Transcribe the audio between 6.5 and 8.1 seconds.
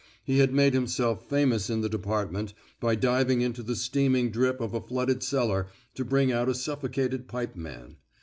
suffocated pipeman.